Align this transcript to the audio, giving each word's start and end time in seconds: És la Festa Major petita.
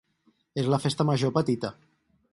És 0.61 0.69
la 0.75 0.79
Festa 0.87 1.07
Major 1.11 1.37
petita. 1.39 1.73